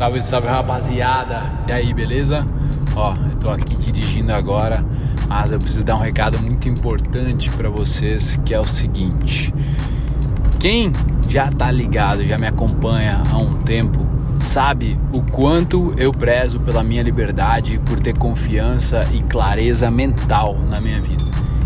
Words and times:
Salve, 0.00 0.22
salve 0.22 0.48
rapaziada! 0.48 1.42
E 1.68 1.72
aí, 1.72 1.92
beleza? 1.92 2.46
Ó, 2.96 3.14
eu 3.14 3.36
tô 3.36 3.50
aqui 3.50 3.76
dirigindo 3.76 4.32
agora, 4.32 4.82
mas 5.28 5.52
eu 5.52 5.58
preciso 5.58 5.84
dar 5.84 5.96
um 5.96 6.00
recado 6.00 6.38
muito 6.40 6.66
importante 6.70 7.50
para 7.50 7.68
vocês, 7.68 8.40
que 8.42 8.54
é 8.54 8.58
o 8.58 8.64
seguinte: 8.64 9.52
quem 10.58 10.90
já 11.28 11.50
tá 11.50 11.70
ligado, 11.70 12.24
já 12.24 12.38
me 12.38 12.46
acompanha 12.46 13.22
há 13.30 13.36
um 13.36 13.56
tempo, 13.62 14.00
sabe 14.40 14.98
o 15.14 15.20
quanto 15.20 15.92
eu 15.98 16.12
prezo 16.12 16.58
pela 16.60 16.82
minha 16.82 17.02
liberdade, 17.02 17.78
por 17.84 18.00
ter 18.00 18.16
confiança 18.16 19.06
e 19.12 19.20
clareza 19.24 19.90
mental 19.90 20.58
na 20.58 20.80
minha 20.80 21.02
vida. 21.02 21.24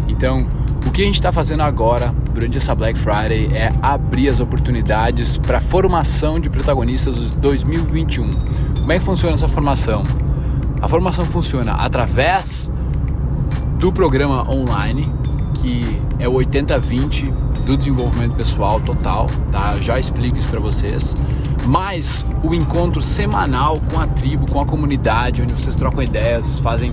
Então, 0.08 0.44
o 0.86 0.90
que 0.90 1.02
a 1.02 1.04
gente 1.04 1.16
está 1.16 1.32
fazendo 1.32 1.62
agora, 1.62 2.14
durante 2.32 2.56
essa 2.56 2.74
Black 2.74 2.98
Friday, 2.98 3.48
é 3.52 3.72
abrir 3.82 4.28
as 4.28 4.40
oportunidades 4.40 5.36
para 5.36 5.58
a 5.58 5.60
formação 5.60 6.38
de 6.38 6.48
protagonistas 6.50 7.16
de 7.16 7.38
2021. 7.38 8.30
Como 8.80 8.92
é 8.92 8.98
que 8.98 9.04
funciona 9.04 9.34
essa 9.34 9.48
formação? 9.48 10.02
A 10.80 10.88
formação 10.88 11.24
funciona 11.24 11.72
através 11.72 12.70
do 13.78 13.92
programa 13.92 14.48
online, 14.50 15.10
que 15.54 16.00
é 16.18 16.28
o 16.28 16.32
80-20 16.34 17.32
do 17.64 17.76
desenvolvimento 17.76 18.34
pessoal 18.34 18.80
total, 18.80 19.26
tá? 19.50 19.76
Já 19.80 19.98
explico 19.98 20.38
isso 20.38 20.48
para 20.48 20.60
vocês. 20.60 21.16
Mais 21.66 22.26
o 22.42 22.54
encontro 22.54 23.02
semanal 23.02 23.80
com 23.90 23.98
a 23.98 24.06
tribo, 24.06 24.50
com 24.50 24.60
a 24.60 24.66
comunidade, 24.66 25.40
onde 25.40 25.54
vocês 25.54 25.74
trocam 25.74 26.02
ideias, 26.02 26.58
fazem 26.58 26.90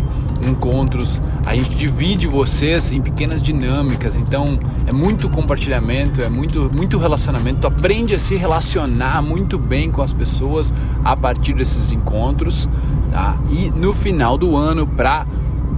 encontros, 0.47 1.21
a 1.45 1.55
gente 1.55 1.75
divide 1.75 2.27
vocês 2.27 2.91
em 2.91 3.01
pequenas 3.01 3.41
dinâmicas, 3.41 4.15
então 4.15 4.59
é 4.85 4.91
muito 4.91 5.29
compartilhamento, 5.29 6.21
é 6.21 6.29
muito, 6.29 6.71
muito 6.73 6.97
relacionamento, 6.97 7.61
tu 7.61 7.67
aprende 7.67 8.13
a 8.13 8.19
se 8.19 8.35
relacionar 8.35 9.21
muito 9.21 9.57
bem 9.57 9.91
com 9.91 10.01
as 10.01 10.13
pessoas 10.13 10.73
a 11.03 11.15
partir 11.15 11.53
desses 11.53 11.91
encontros, 11.91 12.69
tá? 13.11 13.37
E 13.49 13.69
no 13.71 13.93
final 13.93 14.37
do 14.37 14.55
ano, 14.55 14.85
para 14.85 15.25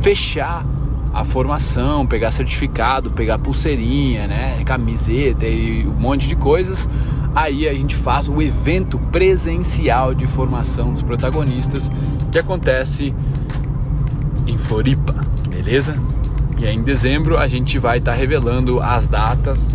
fechar 0.02 0.66
a 1.14 1.23
formação, 1.23 2.05
pegar 2.05 2.31
certificado, 2.31 3.11
pegar 3.11 3.38
pulseirinha, 3.38 4.27
né, 4.27 4.64
camiseta 4.66 5.45
e 5.45 5.88
um 5.88 5.94
monte 5.94 6.27
de 6.27 6.36
coisas, 6.36 6.89
aí 7.36 7.67
a 7.67 7.73
gente 7.73 7.95
faz 7.95 8.27
o 8.27 8.42
evento 8.42 8.98
presencial 9.11 10.14
de 10.14 10.27
formação 10.27 10.92
dos 10.92 11.03
protagonistas 11.03 11.89
que 12.31 12.39
acontece 12.39 13.14
em 14.48 14.58
Floripa, 14.58 15.23
beleza? 15.64 15.95
E 16.59 16.66
aí 16.66 16.75
em 16.75 16.83
dezembro 16.83 17.38
a 17.38 17.47
gente 17.47 17.80
vai 17.80 17.97
estar 17.97 18.11
tá 18.11 18.17
revelando 18.17 18.81
as 18.81 19.08
datas 19.08 19.70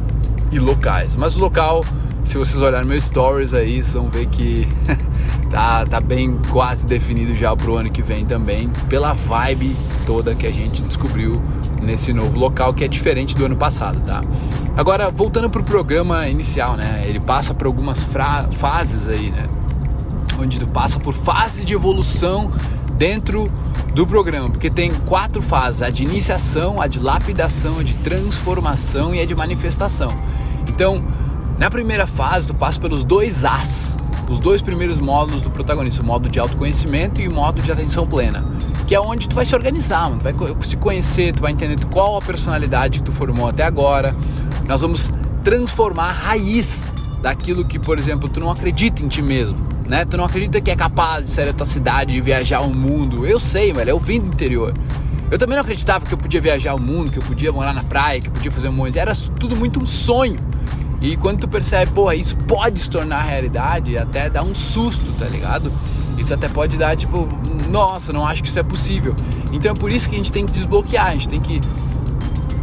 e 0.52 0.58
locais. 0.58 1.14
Mas 1.14 1.36
o 1.36 1.40
local, 1.40 1.84
se 2.24 2.36
vocês 2.36 2.62
olharem 2.62 2.86
meus 2.86 3.04
stories 3.04 3.54
aí, 3.54 3.82
vocês 3.82 3.94
vão 3.94 4.10
ver 4.10 4.26
que 4.26 4.68
tá, 5.50 5.84
tá 5.86 6.00
bem 6.00 6.34
quase 6.50 6.86
definido 6.86 7.32
já 7.32 7.56
pro 7.56 7.76
ano 7.76 7.90
que 7.90 8.02
vem 8.02 8.24
também, 8.26 8.68
pela 8.88 9.14
vibe 9.14 9.74
toda 10.06 10.34
que 10.34 10.46
a 10.46 10.50
gente 10.50 10.82
descobriu 10.82 11.42
nesse 11.82 12.12
novo 12.12 12.38
local 12.38 12.74
que 12.74 12.84
é 12.84 12.88
diferente 12.88 13.34
do 13.34 13.46
ano 13.46 13.56
passado, 13.56 14.00
tá? 14.06 14.20
Agora, 14.76 15.10
voltando 15.10 15.48
pro 15.48 15.64
programa 15.64 16.28
inicial, 16.28 16.76
né? 16.76 17.04
Ele 17.06 17.18
passa 17.18 17.54
por 17.54 17.66
algumas 17.66 18.02
fases 18.02 19.08
aí, 19.08 19.30
né? 19.30 19.44
Onde 20.38 20.58
tu 20.58 20.68
passa 20.68 21.00
por 21.00 21.14
fases 21.14 21.64
de 21.64 21.74
evolução 21.74 22.48
dentro 22.98 23.48
do 23.94 24.06
programa, 24.06 24.50
porque 24.50 24.68
tem 24.68 24.92
quatro 25.06 25.40
fases: 25.40 25.82
a 25.82 25.88
de 25.88 26.02
iniciação, 26.02 26.80
a 26.80 26.86
de 26.86 27.00
lapidação, 27.00 27.78
a 27.78 27.82
de 27.82 27.94
transformação 27.94 29.14
e 29.14 29.20
a 29.20 29.24
de 29.24 29.34
manifestação. 29.34 30.12
Então, 30.68 31.02
na 31.58 31.70
primeira 31.70 32.06
fase, 32.06 32.48
tu 32.48 32.54
passa 32.54 32.78
pelos 32.80 33.04
dois 33.04 33.44
As, 33.44 33.96
os 34.28 34.38
dois 34.38 34.60
primeiros 34.60 34.98
módulos 34.98 35.42
do 35.42 35.50
protagonista, 35.50 36.02
o 36.02 36.04
modo 36.04 36.28
de 36.28 36.38
autoconhecimento 36.38 37.20
e 37.20 37.28
o 37.28 37.32
modo 37.32 37.62
de 37.62 37.72
atenção 37.72 38.06
plena, 38.06 38.44
que 38.86 38.94
é 38.94 39.00
onde 39.00 39.28
tu 39.28 39.34
vai 39.34 39.46
se 39.46 39.54
organizar, 39.54 40.10
tu 40.10 40.18
vai 40.18 40.34
se 40.62 40.76
conhecer, 40.76 41.32
tu 41.32 41.40
vai 41.40 41.52
entender 41.52 41.82
qual 41.86 42.16
a 42.16 42.20
personalidade 42.20 42.98
que 42.98 43.06
tu 43.06 43.12
formou 43.12 43.48
até 43.48 43.62
agora. 43.62 44.14
Nós 44.66 44.82
vamos 44.82 45.10
transformar 45.42 46.08
a 46.08 46.12
raiz 46.12 46.92
daquilo 47.22 47.64
que, 47.64 47.78
por 47.78 47.98
exemplo, 47.98 48.28
tu 48.28 48.38
não 48.38 48.50
acredita 48.50 49.02
em 49.02 49.08
ti 49.08 49.22
mesmo 49.22 49.77
né? 49.88 50.04
Tu 50.04 50.16
não 50.16 50.24
acredita 50.24 50.60
que 50.60 50.70
é 50.70 50.76
capaz 50.76 51.24
de 51.24 51.32
sair 51.32 51.46
da 51.46 51.52
tua 51.52 51.66
cidade 51.66 52.16
e 52.16 52.20
viajar 52.20 52.60
o 52.60 52.72
mundo. 52.72 53.26
Eu 53.26 53.40
sei, 53.40 53.72
velho, 53.72 53.90
eu 53.90 53.98
vim 53.98 54.20
do 54.20 54.26
interior. 54.26 54.74
Eu 55.30 55.38
também 55.38 55.56
não 55.56 55.62
acreditava 55.62 56.06
que 56.06 56.12
eu 56.12 56.18
podia 56.18 56.40
viajar 56.40 56.74
o 56.74 56.80
mundo, 56.80 57.10
que 57.10 57.18
eu 57.18 57.22
podia 57.22 57.52
morar 57.52 57.74
na 57.74 57.82
praia, 57.82 58.20
que 58.20 58.28
eu 58.28 58.32
podia 58.32 58.50
fazer 58.50 58.68
um 58.68 58.72
monte. 58.72 58.98
Era 58.98 59.14
tudo 59.14 59.56
muito 59.56 59.80
um 59.80 59.86
sonho. 59.86 60.38
E 61.00 61.16
quando 61.16 61.40
tu 61.40 61.48
percebe, 61.48 61.92
pô, 61.92 62.10
isso 62.12 62.36
pode 62.36 62.80
se 62.80 62.90
tornar 62.90 63.22
realidade, 63.22 63.96
até 63.96 64.28
dá 64.28 64.42
um 64.42 64.54
susto, 64.54 65.12
tá 65.12 65.26
ligado? 65.26 65.70
Isso 66.18 66.34
até 66.34 66.48
pode 66.48 66.76
dar 66.76 66.96
tipo, 66.96 67.28
nossa, 67.70 68.12
não 68.12 68.26
acho 68.26 68.42
que 68.42 68.48
isso 68.48 68.58
é 68.58 68.62
possível. 68.62 69.14
Então 69.52 69.70
é 69.70 69.74
por 69.74 69.92
isso 69.92 70.08
que 70.08 70.16
a 70.16 70.18
gente 70.18 70.32
tem 70.32 70.44
que 70.44 70.52
desbloquear, 70.52 71.06
a 71.06 71.12
gente 71.12 71.28
tem 71.28 71.40
que 71.40 71.60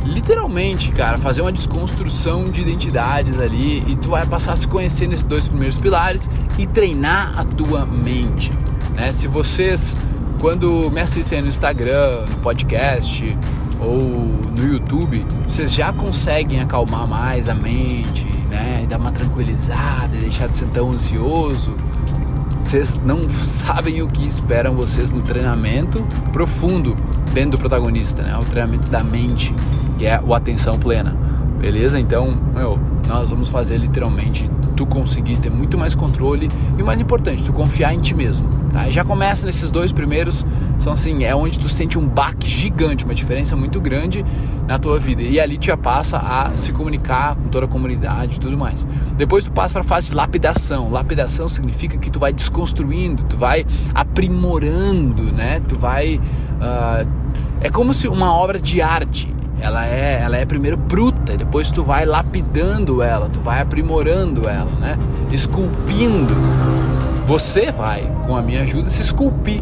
literalmente, 0.05 0.91
cara, 0.91 1.17
fazer 1.17 1.41
uma 1.41 1.51
desconstrução 1.51 2.45
de 2.45 2.61
identidades 2.61 3.39
ali 3.39 3.83
e 3.88 3.95
tu 3.95 4.09
vai 4.09 4.25
passar 4.25 4.53
a 4.53 4.55
se 4.55 4.67
conhecer 4.67 5.07
nesses 5.07 5.25
dois 5.25 5.47
primeiros 5.47 5.77
pilares 5.77 6.29
e 6.57 6.66
treinar 6.66 7.38
a 7.38 7.43
tua 7.43 7.85
mente, 7.85 8.51
né? 8.95 9.11
Se 9.11 9.27
vocês 9.27 9.97
quando 10.39 10.91
me 10.91 11.01
assistem 11.01 11.41
no 11.41 11.47
Instagram, 11.47 12.25
no 12.29 12.38
podcast 12.38 13.38
ou 13.79 13.97
no 13.97 14.63
YouTube, 14.63 15.25
vocês 15.47 15.73
já 15.73 15.91
conseguem 15.91 16.59
acalmar 16.59 17.07
mais 17.07 17.49
a 17.49 17.55
mente, 17.55 18.27
né? 18.49 18.85
Dar 18.87 18.99
uma 18.99 19.11
tranquilizada, 19.11 20.16
deixar 20.17 20.47
de 20.47 20.57
ser 20.57 20.67
tão 20.67 20.91
ansioso. 20.91 21.75
Vocês 22.59 22.99
não 23.03 23.27
sabem 23.41 24.01
o 24.01 24.07
que 24.07 24.27
esperam 24.27 24.75
vocês 24.75 25.11
no 25.11 25.22
treinamento 25.22 26.03
profundo 26.31 26.95
dentro 27.33 27.51
do 27.51 27.57
protagonista, 27.57 28.22
né? 28.22 28.37
O 28.37 28.45
treinamento 28.45 28.87
da 28.87 29.03
mente 29.03 29.53
que 29.97 30.06
é 30.06 30.19
o 30.22 30.33
atenção 30.33 30.78
plena. 30.78 31.16
Beleza? 31.59 32.00
Então, 32.00 32.38
meu, 32.53 32.78
nós 33.07 33.29
vamos 33.29 33.50
fazer 33.50 33.78
literalmente 33.78 34.50
tu 34.75 34.85
conseguir 34.85 35.38
ter 35.38 35.50
muito 35.50 35.78
mais 35.78 35.95
controle 35.95 36.50
e 36.78 36.81
o 36.81 36.85
mais 36.85 37.00
importante, 37.00 37.44
tu 37.44 37.53
confiar 37.53 37.94
em 37.94 38.00
ti 38.00 38.13
mesmo. 38.13 38.47
Tá? 38.72 38.89
Já 38.89 39.05
começa 39.05 39.45
nesses 39.45 39.72
dois 39.72 39.91
primeiros, 39.91 40.45
são 40.78 40.91
assim, 40.91 41.23
é 41.23 41.34
onde 41.34 41.57
tu 41.57 41.69
sente 41.69 41.97
um 41.97 42.05
baque 42.05 42.47
gigante, 42.47 43.05
uma 43.05 43.16
diferença 43.16 43.55
muito 43.55 43.79
grande 43.79 44.25
na 44.67 44.78
tua 44.78 45.00
vida. 45.00 45.22
E 45.22 45.39
ali 45.39 45.57
tu 45.57 45.67
já 45.67 45.78
passa 45.78 46.17
a 46.17 46.57
se 46.57 46.73
comunicar 46.73 47.35
com 47.35 47.47
toda 47.47 47.66
a 47.66 47.69
comunidade 47.69 48.35
e 48.35 48.39
tudo 48.39 48.57
mais. 48.57 48.85
Depois 49.16 49.45
tu 49.45 49.51
passa 49.51 49.73
para 49.73 49.81
a 49.81 49.85
fase 49.85 50.07
de 50.07 50.13
lapidação. 50.13 50.91
Lapidação 50.91 51.47
significa 51.47 51.97
que 51.97 52.09
tu 52.09 52.19
vai 52.19 52.34
desconstruindo, 52.34 53.23
tu 53.23 53.38
vai 53.38 53.66
aprimorando, 53.94 55.31
né? 55.31 55.61
Tu 55.61 55.78
vai 55.78 56.17
uh, 56.17 57.25
é 57.61 57.69
como 57.69 57.94
se 57.94 58.07
uma 58.07 58.34
obra 58.34 58.59
de 58.59 58.81
arte 58.81 59.34
ela 59.59 59.85
é, 59.85 60.21
ela 60.21 60.38
é 60.38 60.45
primeiro 60.45 60.77
bruta 60.77 61.33
e 61.33 61.38
depois 61.38 61.71
tu 61.71 61.83
vai 61.83 62.05
lapidando 62.05 63.01
ela, 63.01 63.29
tu 63.29 63.39
vai 63.39 63.61
aprimorando 63.61 64.47
ela, 64.47 64.71
né? 64.79 64.97
Esculpindo. 65.31 66.33
Você 67.25 67.71
vai, 67.71 68.11
com 68.25 68.35
a 68.35 68.41
minha 68.41 68.61
ajuda, 68.61 68.89
se 68.89 69.01
esculpir. 69.01 69.61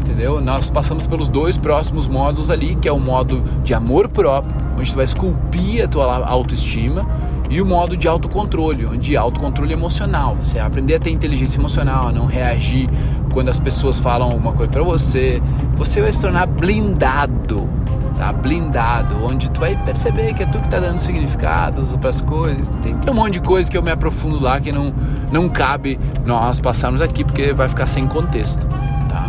Entendeu? 0.00 0.40
Nós 0.40 0.70
passamos 0.70 1.06
pelos 1.06 1.28
dois 1.28 1.56
próximos 1.56 2.06
módulos 2.06 2.50
ali, 2.50 2.74
que 2.76 2.88
é 2.88 2.92
o 2.92 2.98
modo 2.98 3.42
de 3.62 3.74
amor 3.74 4.08
próprio, 4.08 4.54
onde 4.78 4.90
tu 4.90 4.96
vai 4.96 5.04
esculpir 5.04 5.84
a 5.84 5.88
tua 5.88 6.26
autoestima, 6.26 7.06
e 7.50 7.60
o 7.60 7.66
modo 7.66 7.96
de 7.96 8.08
autocontrole, 8.08 8.86
onde 8.86 9.16
autocontrole 9.16 9.72
emocional, 9.72 10.34
você 10.36 10.58
aprender 10.58 10.96
a 10.96 11.00
ter 11.00 11.10
inteligência 11.10 11.58
emocional, 11.58 12.08
a 12.08 12.12
não 12.12 12.26
reagir 12.26 12.88
quando 13.32 13.50
as 13.50 13.58
pessoas 13.58 13.98
falam 13.98 14.28
alguma 14.28 14.52
coisa 14.52 14.72
para 14.72 14.82
você, 14.82 15.42
você 15.76 16.00
vai 16.00 16.12
se 16.12 16.20
tornar 16.20 16.46
blindado 16.46 17.68
tá 18.16 18.32
blindado, 18.32 19.24
onde 19.24 19.50
tu 19.50 19.60
vai 19.60 19.76
perceber 19.84 20.34
que 20.34 20.42
é 20.42 20.46
tu 20.46 20.58
que 20.58 20.68
tá 20.68 20.80
dando 20.80 20.98
significados 20.98 21.94
para 21.96 22.10
as 22.10 22.20
coisas. 22.20 22.66
Tem, 22.82 22.96
tem 22.96 23.12
um 23.12 23.16
monte 23.16 23.34
de 23.34 23.40
coisa 23.40 23.70
que 23.70 23.76
eu 23.76 23.82
me 23.82 23.90
aprofundo 23.90 24.40
lá 24.40 24.60
que 24.60 24.72
não, 24.72 24.92
não 25.30 25.48
cabe 25.48 25.98
nós 26.24 26.60
passarmos 26.60 27.00
aqui 27.00 27.24
porque 27.24 27.52
vai 27.52 27.68
ficar 27.68 27.86
sem 27.86 28.06
contexto, 28.06 28.66
tá? 29.08 29.28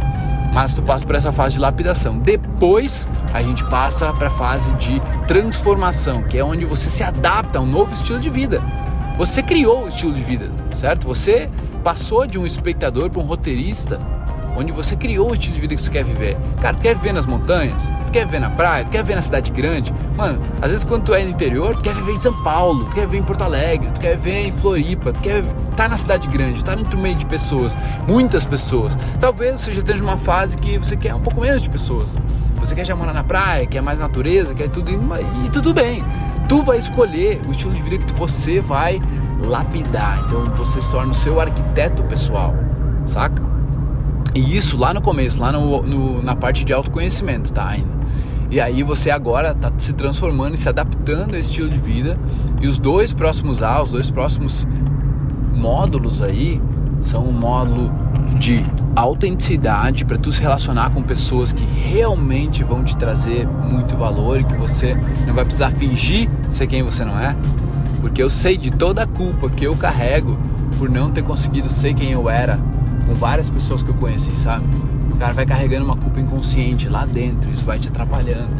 Mas 0.53 0.73
tu 0.73 0.81
passa 0.81 1.05
por 1.05 1.15
essa 1.15 1.31
fase 1.31 1.55
de 1.55 1.59
lapidação. 1.59 2.17
Depois 2.17 3.07
a 3.33 3.41
gente 3.41 3.63
passa 3.65 4.11
para 4.13 4.27
a 4.27 4.31
fase 4.31 4.71
de 4.73 4.99
transformação, 5.27 6.23
que 6.23 6.37
é 6.37 6.43
onde 6.43 6.65
você 6.65 6.89
se 6.89 7.03
adapta 7.03 7.59
a 7.59 7.61
um 7.61 7.65
novo 7.65 7.93
estilo 7.93 8.19
de 8.19 8.29
vida. 8.29 8.61
Você 9.17 9.41
criou 9.41 9.85
o 9.85 9.87
estilo 9.89 10.13
de 10.13 10.21
vida, 10.21 10.49
certo? 10.73 11.07
Você 11.07 11.49
passou 11.83 12.25
de 12.27 12.37
um 12.37 12.45
espectador 12.45 13.09
para 13.09 13.19
um 13.19 13.25
roteirista 13.25 13.99
onde 14.57 14.71
você 14.71 14.95
criou 14.95 15.29
o 15.29 15.33
estilo 15.33 15.53
de 15.55 15.61
vida 15.61 15.75
que 15.75 15.81
você 15.81 15.91
quer 15.91 16.03
viver. 16.03 16.35
Cara, 16.59 16.75
tu 16.75 16.81
quer 16.81 16.95
viver 16.95 17.13
nas 17.13 17.27
montanhas? 17.27 17.79
Tu 18.07 18.11
quer 18.11 18.25
viver 18.25 18.39
na 18.39 18.49
praia? 18.49 18.83
Tu 18.85 18.89
quer 18.89 19.03
viver 19.03 19.15
na 19.15 19.21
cidade 19.21 19.51
grande? 19.51 19.93
Mano, 20.17 20.41
às 20.59 20.71
vezes 20.71 20.83
quando 20.83 21.03
tu 21.03 21.13
é 21.13 21.23
no 21.23 21.29
interior, 21.29 21.75
tu 21.75 21.83
quer 21.83 21.93
viver 21.93 22.13
em 22.13 22.19
São 22.19 22.33
Paulo, 22.41 22.85
tu 22.85 22.95
quer 22.95 23.01
viver 23.01 23.19
em 23.19 23.23
Porto 23.23 23.43
Alegre, 23.43 23.91
tu 23.91 23.99
quer 23.99 24.17
viver 24.17 24.47
em 24.47 24.51
Floripa, 24.51 25.13
tu 25.13 25.21
quer 25.21 25.39
estar 25.43 25.75
tá 25.75 25.87
na 25.87 25.95
cidade 25.95 26.27
grande, 26.27 26.57
estar 26.57 26.75
tá 26.75 26.81
no 26.81 27.01
meio 27.01 27.15
de 27.15 27.25
pessoas, 27.27 27.77
muitas 28.07 28.45
pessoas. 28.45 28.97
Talvez 29.19 29.61
você 29.61 29.71
já 29.71 29.79
esteja 29.79 29.99
numa 29.99 30.17
fase 30.17 30.57
que 30.57 30.77
você 30.79 30.97
quer 30.97 31.13
um 31.13 31.21
pouco 31.21 31.39
menos 31.39 31.61
de 31.61 31.69
pessoas. 31.69 32.17
Você 32.59 32.73
quer 32.73 32.85
já 32.85 32.95
morar 32.95 33.13
na 33.13 33.23
praia, 33.23 33.67
quer 33.67 33.81
mais 33.81 33.99
natureza, 33.99 34.55
quer 34.55 34.69
tudo 34.69 34.89
e 34.91 35.49
tudo 35.49 35.73
bem. 35.73 36.03
Tu 36.49 36.63
vai 36.63 36.79
escolher 36.79 37.39
o 37.45 37.51
estilo 37.51 37.73
de 37.73 37.81
vida 37.83 38.03
que 38.03 38.13
você 38.15 38.59
vai 38.59 38.99
lapidar. 39.39 40.23
Então 40.25 40.45
você 40.55 40.81
se 40.81 40.89
torna 40.89 41.11
o 41.11 41.15
seu 41.15 41.39
arquiteto 41.39 42.03
pessoal, 42.03 42.55
saca? 43.05 43.56
E 44.37 44.55
isso 44.55 44.77
lá 44.77 44.93
no 44.93 45.01
começo, 45.01 45.41
lá 45.41 45.51
no, 45.51 45.81
no, 45.81 46.21
na 46.21 46.35
parte 46.35 46.63
de 46.63 46.71
autoconhecimento, 46.71 47.51
tá? 47.51 47.69
Ainda. 47.69 47.97
E 48.51 48.61
aí 48.61 48.83
você 48.83 49.09
agora 49.09 49.49
está 49.51 49.73
se 49.75 49.93
transformando 49.93 50.53
e 50.53 50.57
se 50.59 50.69
adaptando 50.69 51.33
a 51.33 51.39
esse 51.39 51.49
estilo 51.49 51.71
de 51.71 51.79
vida. 51.79 52.19
E 52.61 52.67
os 52.67 52.77
dois 52.77 53.15
próximos 53.15 53.63
A, 53.63 53.81
os 53.81 53.89
dois 53.89 54.11
próximos 54.11 54.67
módulos 55.55 56.21
aí 56.21 56.61
são 57.01 57.27
um 57.27 57.31
módulo 57.31 57.91
de 58.37 58.63
autenticidade 58.95 60.05
para 60.05 60.19
tu 60.19 60.31
se 60.31 60.39
relacionar 60.39 60.91
com 60.91 61.01
pessoas 61.01 61.51
que 61.51 61.65
realmente 61.65 62.63
vão 62.63 62.83
te 62.83 62.95
trazer 62.95 63.47
muito 63.47 63.97
valor 63.97 64.39
e 64.39 64.43
que 64.43 64.55
você 64.55 64.95
não 65.25 65.33
vai 65.33 65.45
precisar 65.45 65.71
fingir 65.71 66.29
ser 66.51 66.67
quem 66.67 66.83
você 66.83 67.03
não 67.03 67.19
é. 67.19 67.35
Porque 68.01 68.21
eu 68.21 68.29
sei 68.29 68.55
de 68.55 68.69
toda 68.69 69.01
a 69.01 69.07
culpa 69.07 69.49
que 69.49 69.65
eu 69.65 69.75
carrego 69.75 70.37
por 70.77 70.91
não 70.91 71.09
ter 71.09 71.23
conseguido 71.23 71.69
ser 71.69 71.95
quem 71.95 72.11
eu 72.11 72.29
era 72.29 72.59
com 73.07 73.15
várias 73.15 73.49
pessoas 73.49 73.81
que 73.81 73.89
eu 73.89 73.95
conheci, 73.95 74.37
sabe? 74.37 74.65
O 75.11 75.17
cara 75.17 75.33
vai 75.33 75.45
carregando 75.45 75.85
uma 75.85 75.95
culpa 75.95 76.19
inconsciente 76.19 76.89
lá 76.89 77.05
dentro, 77.05 77.49
isso 77.49 77.65
vai 77.65 77.79
te 77.79 77.87
atrapalhando. 77.87 78.53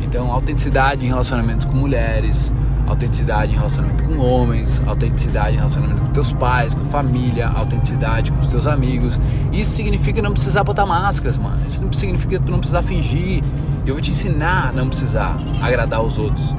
Então, 0.00 0.32
autenticidade 0.32 1.04
em 1.04 1.08
relacionamentos 1.08 1.64
com 1.64 1.76
mulheres, 1.76 2.50
autenticidade 2.86 3.52
em 3.52 3.56
relacionamento 3.56 4.04
com 4.04 4.18
homens, 4.18 4.82
autenticidade 4.86 5.54
em 5.54 5.58
relacionamento 5.58 6.00
com 6.00 6.06
teus 6.08 6.32
pais, 6.32 6.74
com 6.74 6.84
família, 6.86 7.48
autenticidade 7.48 8.32
com 8.32 8.40
os 8.40 8.48
teus 8.48 8.66
amigos. 8.66 9.18
Isso 9.52 9.70
significa 9.70 10.20
não 10.20 10.32
precisar 10.32 10.64
botar 10.64 10.86
máscaras, 10.86 11.38
mano. 11.38 11.60
Isso 11.66 11.84
não 11.84 11.92
significa 11.92 12.40
tu 12.40 12.50
não 12.50 12.58
precisar 12.58 12.82
fingir. 12.82 13.42
Eu 13.86 13.94
vou 13.94 14.02
te 14.02 14.10
ensinar 14.10 14.68
a 14.68 14.72
não 14.72 14.88
precisar 14.88 15.38
agradar 15.60 16.02
os 16.02 16.18
outros. 16.18 16.54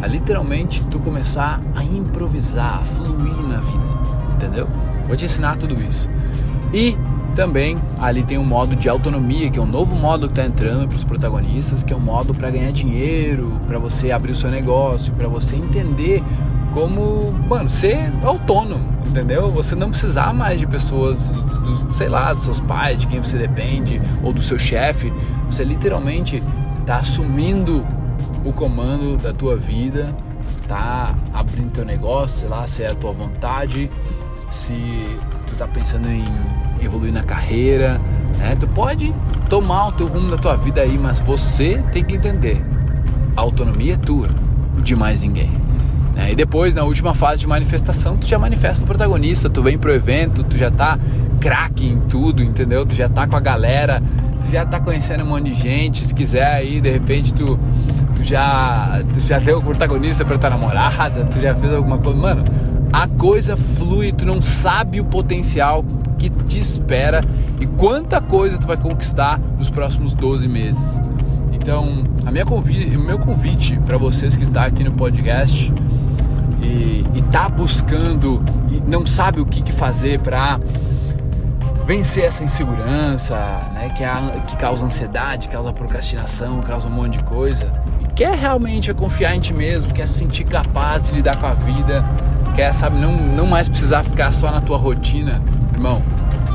A 0.00 0.06
literalmente 0.06 0.82
tu 0.90 0.98
começar 1.00 1.60
a 1.74 1.82
improvisar, 1.82 2.78
a 2.78 2.84
fluir 2.84 3.36
na 3.42 3.58
vida, 3.58 3.84
entendeu? 4.34 4.68
Vou 5.06 5.16
te 5.16 5.24
ensinar 5.24 5.56
tudo 5.56 5.74
isso. 5.82 6.08
E 6.72 6.96
também 7.34 7.78
ali 7.98 8.24
tem 8.24 8.36
um 8.36 8.44
modo 8.44 8.74
de 8.74 8.88
autonomia, 8.88 9.48
que 9.50 9.58
é 9.58 9.62
um 9.62 9.66
novo 9.66 9.94
modo 9.94 10.26
que 10.26 10.32
está 10.32 10.44
entrando 10.44 10.88
para 10.88 10.96
os 10.96 11.04
protagonistas, 11.04 11.82
que 11.82 11.92
é 11.92 11.96
um 11.96 12.00
modo 12.00 12.34
para 12.34 12.50
ganhar 12.50 12.72
dinheiro, 12.72 13.58
para 13.66 13.78
você 13.78 14.10
abrir 14.10 14.32
o 14.32 14.36
seu 14.36 14.50
negócio, 14.50 15.12
para 15.14 15.28
você 15.28 15.56
entender 15.56 16.22
como, 16.74 17.32
mano, 17.48 17.70
ser 17.70 18.12
autônomo, 18.22 18.84
entendeu? 19.06 19.50
Você 19.50 19.74
não 19.74 19.88
precisar 19.88 20.34
mais 20.34 20.60
de 20.60 20.66
pessoas, 20.66 21.30
do, 21.30 21.94
sei 21.94 22.08
lá, 22.08 22.32
dos 22.32 22.44
seus 22.44 22.60
pais, 22.60 22.98
de 22.98 23.06
quem 23.06 23.20
você 23.20 23.38
depende, 23.38 24.00
ou 24.22 24.32
do 24.32 24.42
seu 24.42 24.58
chefe. 24.58 25.12
Você 25.46 25.64
literalmente 25.64 26.42
está 26.80 26.96
assumindo 26.96 27.86
o 28.44 28.52
comando 28.52 29.16
da 29.16 29.32
tua 29.32 29.56
vida, 29.56 30.14
tá 30.66 31.14
abrindo 31.32 31.70
teu 31.70 31.84
negócio, 31.84 32.40
sei 32.40 32.48
lá, 32.48 32.66
se 32.66 32.82
é 32.82 32.90
a 32.90 32.94
tua 32.94 33.12
vontade, 33.12 33.90
se 34.50 35.04
tu 35.48 35.54
tá 35.56 35.66
pensando 35.66 36.08
em 36.08 36.24
evoluir 36.80 37.12
na 37.12 37.22
carreira, 37.22 38.00
né? 38.38 38.56
Tu 38.58 38.66
pode 38.68 39.14
tomar 39.48 39.88
o 39.88 39.92
teu 39.92 40.06
rumo 40.06 40.30
da 40.30 40.36
tua 40.36 40.56
vida 40.56 40.80
aí, 40.80 40.98
mas 40.98 41.18
você 41.18 41.82
tem 41.92 42.04
que 42.04 42.14
entender. 42.14 42.64
A 43.36 43.40
autonomia 43.40 43.94
é 43.94 43.96
tua, 43.96 44.28
de 44.82 44.94
mais 44.94 45.22
ninguém. 45.22 45.50
Né? 46.14 46.32
E 46.32 46.34
depois, 46.34 46.74
na 46.74 46.82
última 46.82 47.14
fase 47.14 47.40
de 47.40 47.46
manifestação, 47.46 48.16
tu 48.16 48.26
já 48.26 48.38
manifesta 48.38 48.84
o 48.84 48.86
protagonista, 48.86 49.48
tu 49.48 49.62
vem 49.62 49.78
pro 49.78 49.92
evento, 49.92 50.42
tu 50.42 50.56
já 50.56 50.70
tá 50.70 50.98
craque 51.40 51.86
em 51.86 52.00
tudo, 52.00 52.42
entendeu? 52.42 52.84
Tu 52.84 52.94
já 52.94 53.08
tá 53.08 53.26
com 53.26 53.36
a 53.36 53.40
galera, 53.40 54.02
tu 54.40 54.50
já 54.50 54.66
tá 54.66 54.80
conhecendo 54.80 55.22
um 55.22 55.28
monte 55.28 55.50
de 55.50 55.54
gente, 55.54 56.04
se 56.04 56.14
quiser 56.14 56.50
aí, 56.50 56.80
de 56.80 56.90
repente 56.90 57.32
tu, 57.32 57.58
tu 58.16 58.24
já 58.24 59.00
tu 59.14 59.20
já 59.20 59.38
deu 59.38 59.58
o 59.58 59.62
protagonista 59.62 60.24
pra 60.24 60.36
tua 60.36 60.50
namorada, 60.50 61.24
tu 61.26 61.40
já 61.40 61.54
fez 61.54 61.72
alguma 61.72 61.98
coisa, 61.98 62.18
mano, 62.18 62.44
a 62.92 63.06
coisa 63.06 63.56
flui, 63.56 64.12
tu 64.12 64.24
não 64.24 64.40
sabe 64.40 65.00
o 65.00 65.04
potencial 65.04 65.84
que 66.18 66.30
te 66.30 66.58
espera 66.58 67.22
e 67.60 67.66
quanta 67.66 68.20
coisa 68.20 68.58
tu 68.58 68.66
vai 68.66 68.76
conquistar 68.76 69.38
nos 69.56 69.70
próximos 69.70 70.14
12 70.14 70.48
meses. 70.48 71.00
Então, 71.52 72.02
a 72.24 72.30
minha 72.30 72.46
convite, 72.46 72.96
o 72.96 73.00
meu 73.00 73.18
convite 73.18 73.78
para 73.80 73.98
vocês 73.98 74.36
que 74.36 74.42
estão 74.42 74.62
aqui 74.62 74.82
no 74.82 74.92
podcast 74.92 75.72
e, 76.62 77.04
está 77.14 77.48
buscando 77.48 78.42
e 78.70 78.80
não 78.88 79.06
sabe 79.06 79.40
o 79.40 79.46
que, 79.46 79.62
que 79.62 79.72
fazer 79.72 80.20
para 80.20 80.58
vencer 81.86 82.24
essa 82.24 82.44
insegurança, 82.44 83.34
né, 83.74 83.90
que, 83.96 84.04
é 84.04 84.42
que 84.46 84.56
causa 84.56 84.84
ansiedade, 84.84 85.48
causa 85.48 85.72
procrastinação, 85.72 86.60
causa 86.60 86.86
um 86.86 86.90
monte 86.90 87.16
de 87.18 87.24
coisa, 87.24 87.72
e 88.02 88.12
quer 88.12 88.34
realmente 88.34 88.92
confiar 88.92 89.34
em 89.34 89.40
ti 89.40 89.54
mesmo, 89.54 89.92
quer 89.92 90.06
se 90.06 90.14
sentir 90.14 90.44
capaz 90.44 91.02
de 91.02 91.12
lidar 91.12 91.36
com 91.36 91.46
a 91.46 91.54
vida, 91.54 92.04
quer 92.58 92.72
sabe 92.72 92.98
não, 92.98 93.12
não 93.12 93.46
mais 93.46 93.68
precisar 93.68 94.02
ficar 94.02 94.32
só 94.32 94.50
na 94.50 94.60
tua 94.60 94.76
rotina, 94.76 95.40
irmão, 95.72 96.02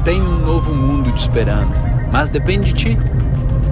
tem 0.04 0.22
um 0.22 0.38
novo 0.38 0.76
mundo 0.76 1.10
te 1.14 1.22
esperando, 1.22 1.72
mas 2.12 2.30
depende 2.30 2.74
de 2.74 2.74
ti. 2.74 3.00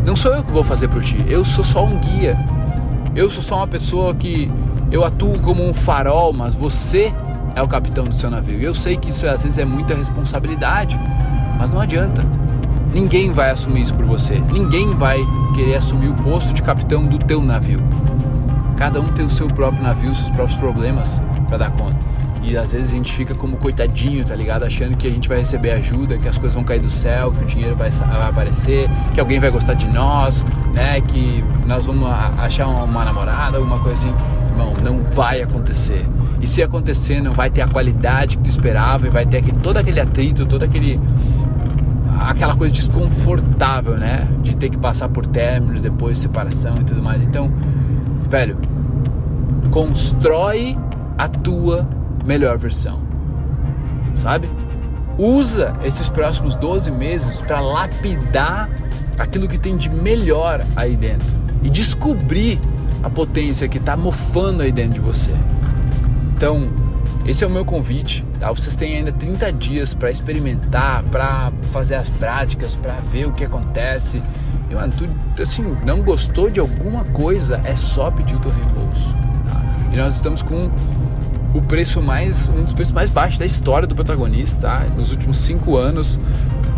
Não 0.05 0.15
sou 0.15 0.33
eu 0.33 0.41
que 0.41 0.49
vou 0.49 0.63
fazer 0.63 0.87
por 0.87 1.03
ti, 1.03 1.21
eu 1.27 1.43
sou 1.43 1.61
só 1.61 1.83
um 1.83 1.99
guia. 1.99 2.39
Eu 3.13 3.29
sou 3.29 3.43
só 3.43 3.57
uma 3.57 3.67
pessoa 3.67 4.15
que 4.15 4.49
eu 4.89 5.03
atuo 5.03 5.37
como 5.39 5.61
um 5.61 5.73
farol, 5.73 6.31
mas 6.31 6.55
você 6.55 7.13
é 7.53 7.61
o 7.61 7.67
capitão 7.67 8.05
do 8.05 8.15
seu 8.15 8.29
navio. 8.29 8.61
Eu 8.61 8.73
sei 8.73 8.95
que 8.95 9.09
isso 9.09 9.27
às 9.27 9.43
vezes 9.43 9.57
é 9.57 9.65
muita 9.65 9.93
responsabilidade, 9.93 10.97
mas 11.59 11.73
não 11.73 11.81
adianta. 11.81 12.25
Ninguém 12.93 13.33
vai 13.33 13.51
assumir 13.51 13.81
isso 13.81 13.93
por 13.93 14.05
você. 14.05 14.41
Ninguém 14.53 14.95
vai 14.95 15.19
querer 15.53 15.75
assumir 15.75 16.07
o 16.07 16.13
posto 16.13 16.53
de 16.53 16.63
capitão 16.63 17.03
do 17.03 17.17
teu 17.17 17.43
navio. 17.43 17.79
Cada 18.77 19.01
um 19.01 19.09
tem 19.09 19.25
o 19.25 19.29
seu 19.29 19.47
próprio 19.47 19.83
navio, 19.83 20.15
seus 20.15 20.29
próprios 20.29 20.57
problemas 20.57 21.21
para 21.49 21.57
dar 21.57 21.71
conta. 21.71 22.10
E 22.43 22.57
às 22.57 22.71
vezes 22.71 22.91
a 22.91 22.95
gente 22.95 23.13
fica 23.13 23.35
como 23.35 23.55
coitadinho, 23.57 24.25
tá 24.25 24.35
ligado? 24.35 24.63
Achando 24.63 24.97
que 24.97 25.07
a 25.07 25.11
gente 25.11 25.29
vai 25.29 25.37
receber 25.37 25.71
ajuda, 25.71 26.17
que 26.17 26.27
as 26.27 26.37
coisas 26.37 26.55
vão 26.55 26.63
cair 26.63 26.79
do 26.79 26.89
céu, 26.89 27.31
que 27.31 27.43
o 27.43 27.45
dinheiro 27.45 27.75
vai, 27.75 27.89
vai 27.91 28.29
aparecer, 28.29 28.89
que 29.13 29.19
alguém 29.19 29.39
vai 29.39 29.51
gostar 29.51 29.75
de 29.75 29.87
nós, 29.87 30.43
né? 30.73 30.99
Que 31.01 31.43
nós 31.67 31.85
vamos 31.85 32.09
achar 32.37 32.67
uma 32.67 33.05
namorada, 33.05 33.57
alguma 33.57 33.79
coisa 33.79 34.07
assim. 34.07 34.15
Irmão, 34.49 34.73
não 34.83 34.99
vai 34.99 35.41
acontecer. 35.41 36.05
E 36.41 36.47
se 36.47 36.63
acontecer, 36.63 37.21
não 37.21 37.33
vai 37.33 37.49
ter 37.49 37.61
a 37.61 37.67
qualidade 37.67 38.37
que 38.37 38.43
tu 38.43 38.49
esperava 38.49 39.05
e 39.05 39.09
vai 39.11 39.25
ter 39.25 39.37
aquele, 39.37 39.59
todo 39.59 39.77
aquele 39.77 39.99
atrito, 39.99 40.45
todo 40.45 40.63
aquele 40.63 40.99
aquela 42.19 42.55
coisa 42.55 42.73
desconfortável, 42.73 43.97
né? 43.97 44.27
De 44.41 44.55
ter 44.55 44.69
que 44.69 44.77
passar 44.77 45.09
por 45.09 45.25
términos, 45.25 45.81
depois 45.81 46.17
separação 46.17 46.75
e 46.79 46.83
tudo 46.83 47.01
mais. 47.01 47.21
Então, 47.21 47.51
velho, 48.29 48.57
constrói 49.69 50.77
a 51.17 51.27
tua 51.27 51.87
melhor 52.25 52.57
versão. 52.57 52.99
Sabe? 54.21 54.49
Usa 55.17 55.73
esses 55.83 56.09
próximos 56.09 56.55
12 56.55 56.91
meses 56.91 57.41
para 57.41 57.59
lapidar 57.59 58.69
aquilo 59.17 59.47
que 59.47 59.57
tem 59.57 59.77
de 59.77 59.89
melhor 59.89 60.65
aí 60.75 60.95
dentro 60.95 61.27
e 61.63 61.69
descobrir 61.69 62.59
a 63.03 63.09
potência 63.09 63.67
que 63.67 63.77
está 63.77 63.95
mofando 63.95 64.63
aí 64.63 64.71
dentro 64.71 64.93
de 64.93 64.99
você. 64.99 65.31
Então, 66.35 66.69
esse 67.25 67.43
é 67.43 67.47
o 67.47 67.49
meu 67.49 67.63
convite. 67.63 68.25
Tá? 68.39 68.49
Vocês 68.49 68.75
têm 68.75 68.97
ainda 68.97 69.11
30 69.11 69.53
dias 69.53 69.93
para 69.93 70.09
experimentar, 70.09 71.03
para 71.03 71.51
fazer 71.71 71.95
as 71.95 72.09
práticas, 72.09 72.75
para 72.75 72.93
ver 73.11 73.27
o 73.27 73.31
que 73.31 73.43
acontece. 73.43 74.21
E, 74.69 74.73
mano, 74.73 74.93
tu, 74.97 75.41
assim, 75.41 75.75
não 75.85 76.01
gostou 76.01 76.49
de 76.49 76.59
alguma 76.59 77.03
coisa, 77.05 77.61
é 77.63 77.75
só 77.75 78.09
pedir 78.09 78.35
o 78.35 78.39
teu 78.39 78.51
reembolso. 78.51 79.13
Tá? 79.13 79.61
E 79.91 79.95
nós 79.97 80.15
estamos 80.15 80.41
com 80.41 80.71
o 81.53 81.61
preço 81.61 82.01
mais 82.01 82.49
um 82.49 82.63
dos 82.63 82.73
preços 82.73 82.93
mais 82.93 83.09
baixos 83.09 83.37
da 83.37 83.45
história 83.45 83.87
do 83.87 83.95
protagonista, 83.95 84.67
tá? 84.67 84.85
Nos 84.95 85.11
últimos 85.11 85.37
cinco 85.37 85.75
anos 85.75 86.19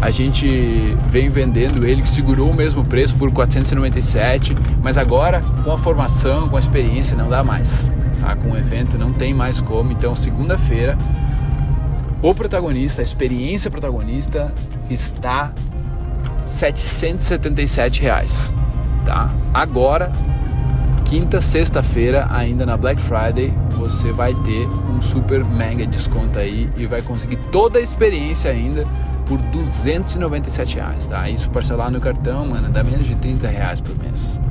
a 0.01 0.10
gente 0.10 0.48
vem 1.10 1.30
vendendo 1.30 1.86
ele 1.86 2.01
que 2.01 2.10
segurou 2.10 2.50
o 2.50 2.53
mesmo 2.53 2.84
preço 2.84 3.15
por 3.15 3.32
497, 3.32 4.56
mas 4.82 4.98
agora 4.98 5.42
com 5.63 5.72
a 5.72 5.77
formação, 5.77 6.50
com 6.50 6.58
a 6.58 6.60
experiência 6.60 7.15
não 7.15 7.30
dá 7.30 7.44
mais, 7.44 7.92
tá? 8.20 8.36
Com 8.36 8.51
o 8.51 8.58
evento 8.58 8.98
não 8.98 9.13
tem 9.13 9.34
mais 9.34 9.62
como. 9.62 9.92
Então 9.92 10.15
segunda-feira 10.15 10.98
o 12.22 12.34
protagonista, 12.34 13.01
a 13.01 13.03
experiência 13.03 13.70
protagonista 13.70 14.53
está 14.89 15.51
777 16.46 18.01
reais, 18.01 18.53
tá? 19.06 19.32
Agora 19.53 20.12
quinta, 21.13 21.39
sexta-feira, 21.39 22.25
ainda 22.32 22.65
na 22.65 22.75
Black 22.75 23.00
Friday, 23.00 23.53
você 23.77 24.12
vai 24.12 24.34
ter 24.34 24.67
um 24.89 25.00
super 25.00 25.46
mega 25.46 25.86
desconto 25.86 26.39
aí 26.39 26.67
e 26.75 26.88
vai 26.88 27.03
conseguir 27.03 27.36
toda 27.51 27.77
a 27.77 27.82
experiência 27.84 28.50
ainda 28.50 28.84
por 29.27 29.38
297 29.38 30.77
reais, 30.77 31.05
tá? 31.05 31.29
Isso 31.29 31.51
parcelar 31.51 31.91
no 31.91 32.01
cartão, 32.01 32.48
mano, 32.48 32.67
dá 32.72 32.84
menos 32.84 33.05
de 33.05 33.13
30 33.13 33.48
reais 33.48 33.79
por 33.79 33.96
mês. 34.00 34.41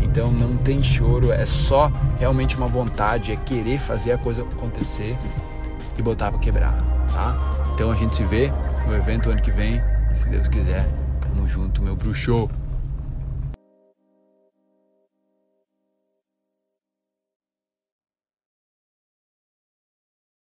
Então 0.00 0.30
não 0.30 0.56
tem 0.58 0.80
choro, 0.80 1.32
é 1.32 1.44
só 1.44 1.90
realmente 2.20 2.56
uma 2.56 2.68
vontade, 2.68 3.32
é 3.32 3.36
querer 3.36 3.78
fazer 3.78 4.12
a 4.12 4.18
coisa 4.18 4.42
acontecer 4.42 5.18
e 5.98 6.02
botar 6.02 6.30
para 6.30 6.38
quebrar, 6.38 6.78
tá? 7.12 7.34
Então 7.74 7.90
a 7.90 7.96
gente 7.96 8.14
se 8.14 8.22
vê 8.22 8.48
no 8.86 8.94
evento 8.94 9.28
ano 9.28 9.42
que 9.42 9.50
vem, 9.50 9.82
se 10.14 10.28
Deus 10.28 10.46
quiser. 10.46 10.88
Tamo 11.20 11.48
junto, 11.48 11.82
meu 11.82 11.96
bruxo. 11.96 12.48